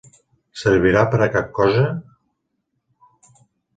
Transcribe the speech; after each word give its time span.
Servirà 0.61 1.03
per 1.11 1.19
a 1.25 1.29
cap 1.37 1.53
cosa? 1.59 1.85